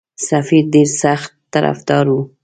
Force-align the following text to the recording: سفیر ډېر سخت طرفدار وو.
سفیر 0.29 0.65
ډېر 0.73 0.89
سخت 1.01 1.31
طرفدار 1.53 2.05
وو. 2.09 2.21